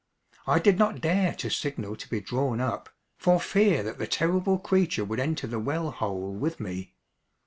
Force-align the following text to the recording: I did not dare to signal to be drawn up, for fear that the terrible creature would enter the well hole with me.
I 0.47 0.57
did 0.57 0.79
not 0.79 0.99
dare 0.99 1.35
to 1.35 1.51
signal 1.51 1.95
to 1.97 2.09
be 2.09 2.21
drawn 2.21 2.59
up, 2.59 2.89
for 3.19 3.39
fear 3.39 3.83
that 3.83 3.99
the 3.99 4.07
terrible 4.07 4.57
creature 4.57 5.05
would 5.05 5.19
enter 5.19 5.45
the 5.45 5.59
well 5.59 5.91
hole 5.91 6.33
with 6.33 6.59
me. 6.59 6.95